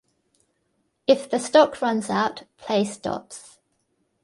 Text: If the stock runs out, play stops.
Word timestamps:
If 1.05 1.29
the 1.29 1.37
stock 1.37 1.79
runs 1.79 2.09
out, 2.09 2.45
play 2.57 2.85
stops. 2.85 3.59